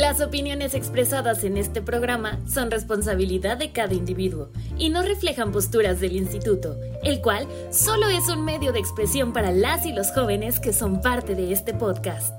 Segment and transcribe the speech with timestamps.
[0.00, 6.00] Las opiniones expresadas en este programa son responsabilidad de cada individuo y no reflejan posturas
[6.00, 10.58] del instituto, el cual solo es un medio de expresión para las y los jóvenes
[10.58, 12.34] que son parte de este podcast.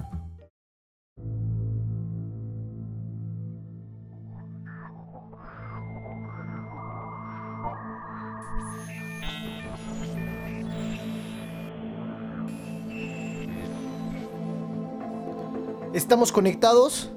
[15.93, 17.11] ¿Estamos conectados?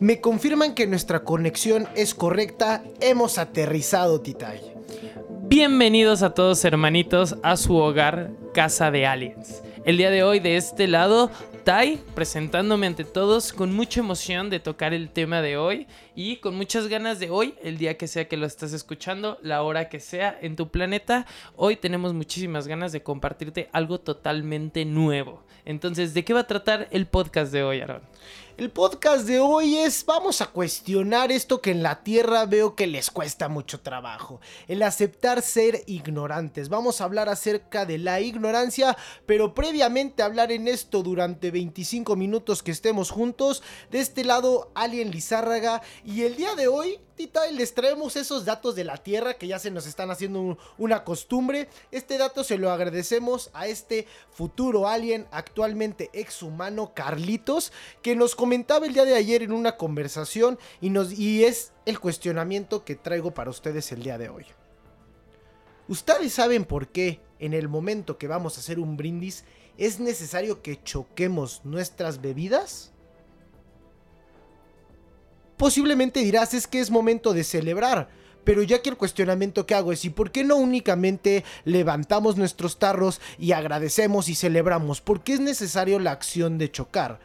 [0.00, 2.82] Me confirman que nuestra conexión es correcta.
[3.02, 4.58] Hemos aterrizado, Titay.
[5.42, 9.62] Bienvenidos a todos hermanitos a su hogar, Casa de Aliens.
[9.84, 11.30] El día de hoy de este lado,
[11.64, 16.56] Tai presentándome ante todos con mucha emoción de tocar el tema de hoy y con
[16.56, 20.00] muchas ganas de hoy, el día que sea que lo estés escuchando, la hora que
[20.00, 25.44] sea en tu planeta, hoy tenemos muchísimas ganas de compartirte algo totalmente nuevo.
[25.66, 28.00] Entonces, ¿de qué va a tratar el podcast de hoy, Aaron?
[28.60, 32.86] El podcast de hoy es, vamos a cuestionar esto que en la Tierra veo que
[32.86, 36.68] les cuesta mucho trabajo, el aceptar ser ignorantes.
[36.68, 42.62] Vamos a hablar acerca de la ignorancia, pero previamente hablar en esto durante 25 minutos
[42.62, 43.62] que estemos juntos.
[43.90, 48.74] De este lado, Alien Lizárraga, y el día de hoy y les traemos esos datos
[48.74, 51.68] de la Tierra que ya se nos están haciendo una costumbre.
[51.90, 58.86] Este dato se lo agradecemos a este futuro alien actualmente exhumano Carlitos que nos comentaba
[58.86, 63.92] el día de ayer en una conversación y, es el cuestionamiento que traigo para ustedes
[63.92, 64.46] el día de hoy.
[65.88, 69.44] ¿Ustedes saben por qué en el momento que vamos a hacer un brindis
[69.76, 72.92] es necesario que choquemos nuestras bebidas?
[75.60, 78.08] Posiblemente dirás es que es momento de celebrar.
[78.44, 82.78] Pero ya que el cuestionamiento que hago es ¿y por qué no únicamente levantamos nuestros
[82.78, 85.02] tarros y agradecemos y celebramos?
[85.02, 87.20] ¿Por qué es necesario la acción de chocar?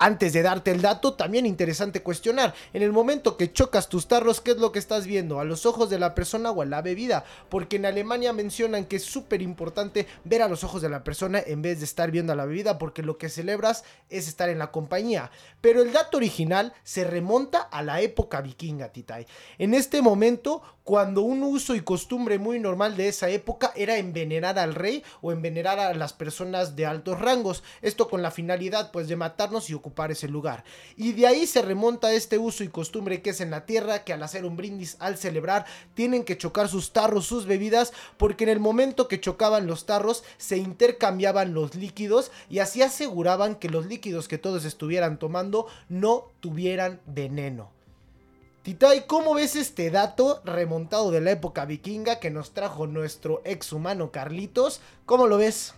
[0.00, 2.54] Antes de darte el dato, también interesante cuestionar.
[2.72, 5.40] En el momento que chocas tus tarros, ¿qué es lo que estás viendo?
[5.40, 7.24] ¿A los ojos de la persona o a la bebida?
[7.48, 11.42] Porque en Alemania mencionan que es súper importante ver a los ojos de la persona
[11.44, 14.60] en vez de estar viendo a la bebida, porque lo que celebras es estar en
[14.60, 15.32] la compañía.
[15.60, 19.26] Pero el dato original se remonta a la época vikinga, Titay.
[19.58, 24.58] En este momento, cuando un uso y costumbre muy normal de esa época era envenenar
[24.58, 27.62] al rey o envenenar a las personas de altos rangos.
[27.82, 30.64] Esto con la finalidad pues de matarnos y ocupar ese lugar.
[30.96, 34.14] Y de ahí se remonta este uso y costumbre que es en la tierra, que
[34.14, 38.50] al hacer un brindis, al celebrar, tienen que chocar sus tarros, sus bebidas, porque en
[38.50, 43.84] el momento que chocaban los tarros se intercambiaban los líquidos y así aseguraban que los
[43.84, 47.77] líquidos que todos estuvieran tomando no tuvieran veneno.
[48.68, 53.72] Titay, ¿cómo ves este dato remontado de la época vikinga que nos trajo nuestro ex
[53.72, 54.82] humano Carlitos?
[55.06, 55.72] ¿Cómo lo ves?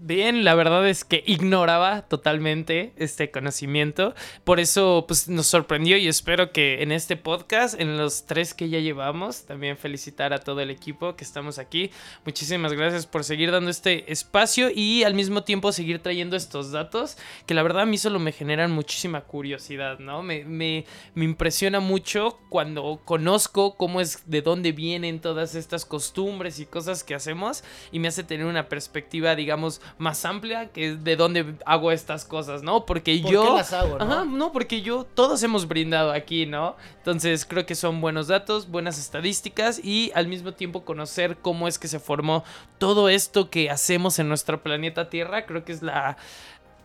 [0.00, 4.14] Bien, la verdad es que ignoraba totalmente este conocimiento.
[4.44, 8.68] Por eso pues, nos sorprendió y espero que en este podcast, en los tres que
[8.68, 11.90] ya llevamos, también felicitar a todo el equipo que estamos aquí.
[12.24, 17.18] Muchísimas gracias por seguir dando este espacio y al mismo tiempo seguir trayendo estos datos
[17.46, 20.22] que la verdad a mí solo me generan muchísima curiosidad, ¿no?
[20.22, 26.60] Me, me, me impresiona mucho cuando conozco cómo es, de dónde vienen todas estas costumbres
[26.60, 31.16] y cosas que hacemos y me hace tener una perspectiva, digamos, más amplia que de
[31.16, 32.84] dónde hago estas cosas, ¿no?
[32.86, 33.42] Porque ¿Por yo...
[33.42, 34.04] Qué las hago, ¿no?
[34.04, 36.76] Ajá, no, porque yo, todos hemos brindado aquí, ¿no?
[36.98, 41.78] Entonces creo que son buenos datos, buenas estadísticas y al mismo tiempo conocer cómo es
[41.78, 42.44] que se formó
[42.78, 46.16] todo esto que hacemos en nuestro planeta Tierra, creo que es la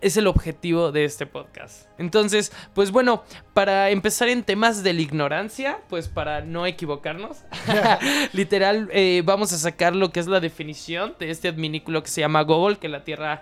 [0.03, 1.88] es el objetivo de este podcast.
[1.97, 7.38] Entonces, pues bueno, para empezar en temas de la ignorancia, pues para no equivocarnos,
[8.34, 12.22] literal, eh, vamos a sacar lo que es la definición de este adminículo que se
[12.22, 13.41] llama Google, que la Tierra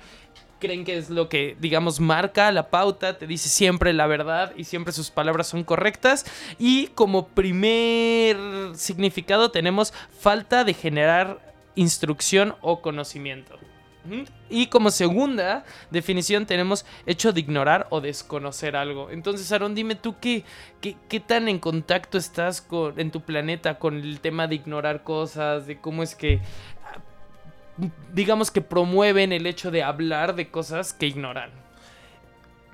[0.60, 4.66] creen que es lo que, digamos, marca la pauta, te dice siempre la verdad y
[4.66, 6.26] siempre sus palabras son correctas.
[6.60, 8.38] Y como primer
[8.76, 11.40] significado tenemos falta de generar
[11.76, 13.58] instrucción o conocimiento.
[14.50, 19.10] Y como segunda definición tenemos hecho de ignorar o desconocer algo.
[19.12, 20.44] Entonces, Aaron, dime tú qué,
[20.82, 25.68] qué, tan en contacto estás con, en tu planeta con el tema de ignorar cosas,
[25.68, 26.42] de cómo es que,
[28.14, 31.52] digamos que promueven el hecho de hablar de cosas que ignoran.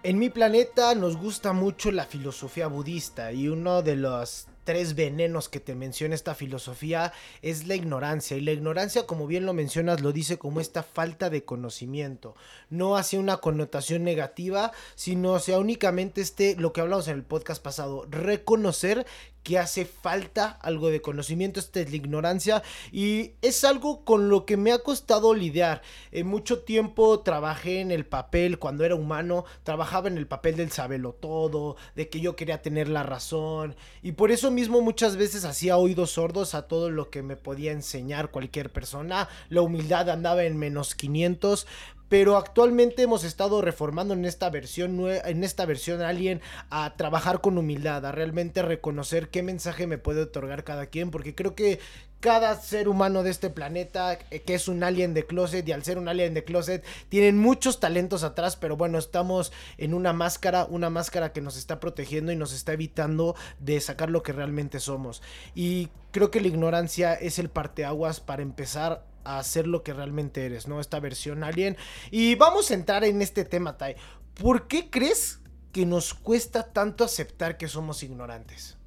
[0.03, 5.47] En mi planeta nos gusta mucho la filosofía budista y uno de los tres venenos
[5.47, 8.35] que te menciona esta filosofía es la ignorancia.
[8.35, 12.35] Y la ignorancia, como bien lo mencionas, lo dice como esta falta de conocimiento.
[12.69, 17.63] No hacia una connotación negativa, sino hacia únicamente este, lo que hablamos en el podcast
[17.63, 19.05] pasado, reconocer
[19.47, 24.45] que hace falta algo de conocimiento, esta es la ignorancia y es algo con lo
[24.45, 25.81] que me ha costado lidiar.
[26.11, 30.71] En mucho tiempo trabajé en el papel, cuando era humano, trabajaba en el papel del
[30.71, 35.45] sabelo todo, de que yo quería tener la razón y por eso mismo muchas veces
[35.45, 39.29] hacía oídos sordos a todo lo que me podía enseñar cualquier persona.
[39.47, 41.67] La humildad andaba en menos 500,
[42.09, 47.57] pero actualmente hemos estado reformando en esta versión en esta versión Alien a trabajar con
[47.57, 51.79] humildad, a realmente reconocer qué mensaje me puede otorgar cada quien, porque creo que
[52.19, 55.83] cada ser humano de este planeta eh, que es un alien de closet y al
[55.83, 60.65] ser un alien de closet tienen muchos talentos atrás, pero bueno, estamos en una máscara,
[60.65, 64.79] una máscara que nos está protegiendo y nos está evitando de sacar lo que realmente
[64.79, 65.21] somos.
[65.53, 70.45] Y creo que la ignorancia es el parteaguas para empezar a ser lo que realmente
[70.45, 70.79] eres, ¿no?
[70.79, 71.77] Esta versión alien.
[72.11, 73.95] Y vamos a entrar en este tema, Tai.
[74.33, 75.39] ¿Por qué crees
[75.71, 78.77] que nos cuesta tanto aceptar que somos ignorantes?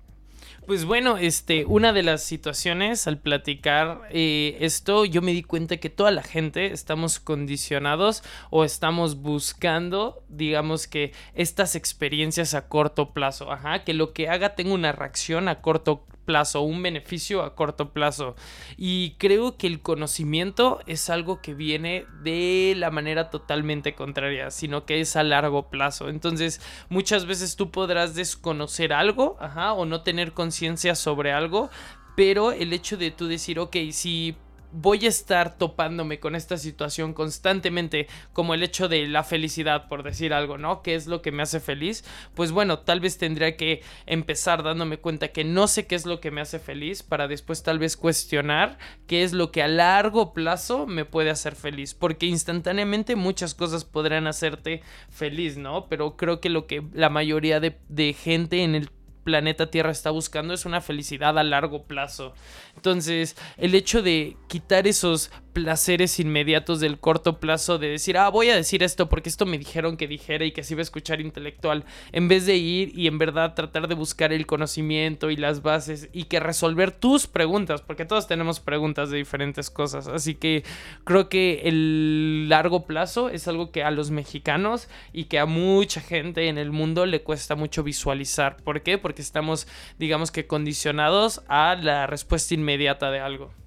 [0.66, 5.78] Pues bueno, este, una de las situaciones al platicar eh, esto, yo me di cuenta
[5.78, 13.12] que toda la gente estamos condicionados o estamos buscando, digamos que estas experiencias a corto
[13.12, 16.19] plazo, ajá, que lo que haga tenga una reacción a corto plazo,
[16.60, 18.34] un beneficio a corto plazo.
[18.76, 24.86] Y creo que el conocimiento es algo que viene de la manera totalmente contraria, sino
[24.86, 26.08] que es a largo plazo.
[26.08, 29.36] Entonces, muchas veces tú podrás desconocer algo,
[29.76, 31.70] o no tener conciencia sobre algo,
[32.16, 34.36] pero el hecho de tú decir, ok, si
[34.72, 40.02] voy a estar topándome con esta situación constantemente, como el hecho de la felicidad, por
[40.02, 40.82] decir algo, ¿no?
[40.82, 42.04] ¿Qué es lo que me hace feliz?
[42.34, 46.20] Pues bueno, tal vez tendría que empezar dándome cuenta que no sé qué es lo
[46.20, 50.32] que me hace feliz para después tal vez cuestionar qué es lo que a largo
[50.32, 55.86] plazo me puede hacer feliz, porque instantáneamente muchas cosas podrán hacerte feliz, ¿no?
[55.88, 58.90] Pero creo que lo que la mayoría de, de gente en el
[59.24, 62.34] planeta Tierra está buscando es una felicidad a largo plazo.
[62.76, 68.50] Entonces, el hecho de quitar esos placeres inmediatos del corto plazo de decir, ah, voy
[68.50, 71.20] a decir esto porque esto me dijeron que dijera y que se iba a escuchar
[71.20, 75.62] intelectual, en vez de ir y en verdad tratar de buscar el conocimiento y las
[75.62, 80.64] bases y que resolver tus preguntas, porque todos tenemos preguntas de diferentes cosas, así que
[81.04, 86.00] creo que el largo plazo es algo que a los mexicanos y que a mucha
[86.00, 88.56] gente en el mundo le cuesta mucho visualizar.
[88.58, 88.98] ¿Por qué?
[88.98, 89.66] Porque estamos,
[89.98, 93.59] digamos que condicionados a la respuesta inmediata de algo.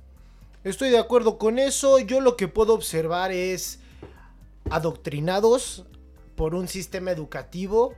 [0.63, 1.99] Estoy de acuerdo con eso.
[1.99, 3.79] Yo lo que puedo observar es
[4.69, 5.85] adoctrinados
[6.37, 7.93] por un sistema educativo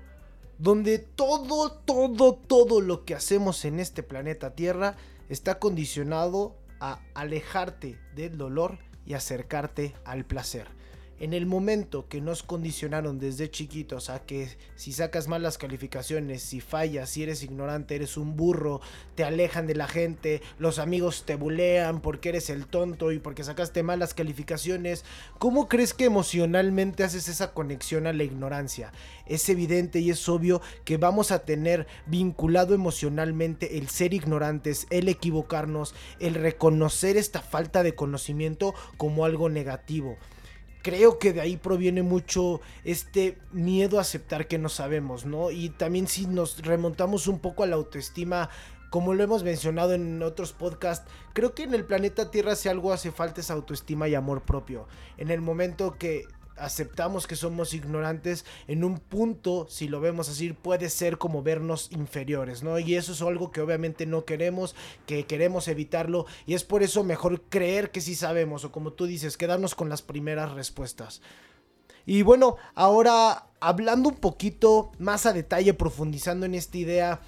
[0.57, 4.95] donde todo, todo, todo lo que hacemos en este planeta Tierra
[5.29, 10.67] está condicionado a alejarte del dolor y acercarte al placer
[11.19, 16.59] en el momento que nos condicionaron desde chiquitos a que si sacas malas calificaciones, si
[16.59, 18.81] fallas, si eres ignorante, eres un burro,
[19.15, 23.43] te alejan de la gente, los amigos te bulean porque eres el tonto y porque
[23.43, 25.05] sacaste malas calificaciones,
[25.39, 28.91] ¿cómo crees que emocionalmente haces esa conexión a la ignorancia?
[29.25, 35.07] Es evidente y es obvio que vamos a tener vinculado emocionalmente el ser ignorantes, el
[35.07, 40.17] equivocarnos, el reconocer esta falta de conocimiento como algo negativo
[40.85, 45.49] creo que de ahí proviene mucho este miedo a aceptar que no sabemos, ¿no?
[45.49, 48.51] Y también si nos remontamos un poco a la autoestima,
[48.91, 52.93] como lo hemos mencionado en otros podcasts, creo que en el planeta Tierra si algo
[52.93, 54.87] hace falta es autoestima y amor propio.
[55.17, 56.25] En el momento que
[56.57, 61.91] aceptamos que somos ignorantes, en un punto, si lo vemos así, puede ser como vernos
[61.91, 62.79] inferiores, ¿no?
[62.79, 64.75] Y eso es algo que obviamente no queremos,
[65.05, 69.05] que queremos evitarlo, y es por eso mejor creer que sí sabemos, o como tú
[69.05, 71.21] dices, quedarnos con las primeras respuestas.
[72.05, 77.21] Y bueno, ahora hablando un poquito más a detalle, profundizando en esta idea,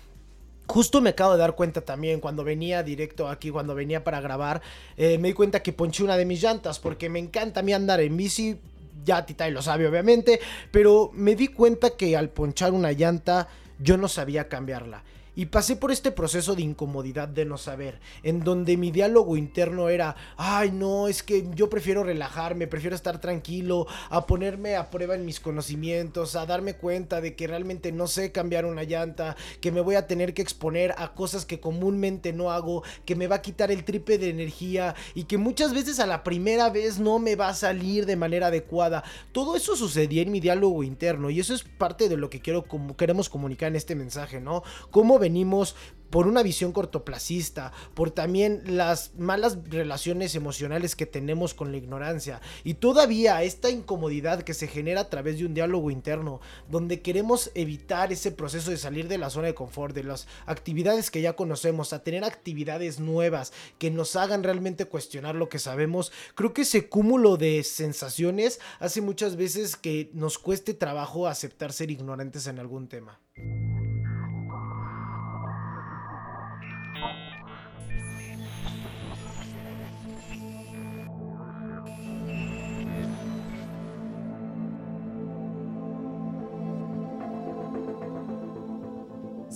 [0.70, 4.62] Justo me acabo de dar cuenta también cuando venía directo aquí, cuando venía para grabar,
[4.98, 7.72] eh, me di cuenta que ponché una de mis llantas porque me encanta a mí
[7.72, 8.60] andar en bici,
[9.04, 10.39] ya Titay lo sabe obviamente,
[10.72, 13.48] pero me di cuenta que al ponchar una llanta
[13.80, 15.04] yo no sabía cambiarla.
[15.38, 19.88] Y pasé por este proceso de incomodidad de no saber, en donde mi diálogo interno
[19.88, 25.13] era, ay no, es que yo prefiero relajarme, prefiero estar tranquilo, a ponerme a prueba
[25.13, 29.72] en mis conocimientos, a darme cuenta de que realmente no sé cambiar una llanta, que
[29.72, 33.36] me voy a tener que exponer a cosas que comúnmente no hago, que me va
[33.36, 37.20] a quitar el tripe de energía y que muchas veces a la primera vez no
[37.20, 39.03] me va a salir de manera adecuada.
[39.34, 42.63] Todo eso sucedía en mi diálogo interno y eso es parte de lo que quiero,
[42.63, 44.63] como, queremos comunicar en este mensaje, ¿no?
[44.89, 45.76] Cómo venimos
[46.10, 52.40] por una visión cortoplacista, por también las malas relaciones emocionales que tenemos con la ignorancia
[52.64, 57.52] y todavía esta incomodidad que se genera a través de un diálogo interno donde queremos
[57.56, 61.34] evitar ese proceso de salir de la zona de confort, de las actividades que ya
[61.34, 66.62] conocemos, a tener actividades nuevas que nos hagan realmente cuestionar lo que sabemos, creo que
[66.62, 72.60] ese cúmulo de sensaciones hace muchas veces que nos cueste trabajo aceptar ser ignorantes en
[72.60, 73.20] algún tema.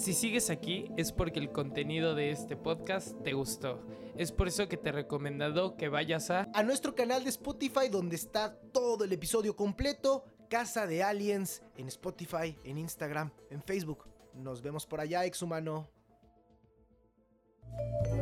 [0.02, 3.86] Si sigues aquí es porque el contenido de este podcast te gustó.
[4.18, 6.50] Es por eso que te he recomendado que vayas a...
[6.56, 10.26] A nuestro canal de Spotify donde está todo el episodio completo.
[10.50, 14.08] Casa de Aliens en Spotify, en Instagram, en Facebook.
[14.34, 15.88] Nos vemos por allá, exhumano.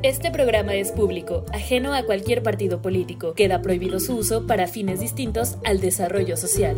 [0.04, 3.36] Este programa es público, ajeno a cualquier partido político.
[3.36, 6.76] Queda prohibido su uso para fines distintos al desarrollo social.